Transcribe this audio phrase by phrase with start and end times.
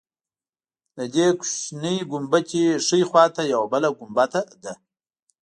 [0.95, 4.73] د دې کوچنۍ ګنبدې ښی خوا ته یوه بله ګنبده ده.